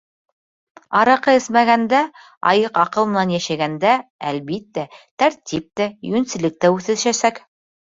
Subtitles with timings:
[1.01, 1.99] Араҡы эсмәгәндә,
[2.53, 3.95] айыҡ аҡыл менән йәшәгәндә,
[4.33, 7.45] әлбиттә, тәртип тә, йүнселлек тә үҫешәсәк.